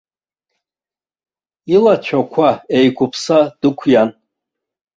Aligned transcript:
Илацәақәа 1.73 2.49
еиқәыԥса 2.75 3.39
дықәиан. 3.59 4.09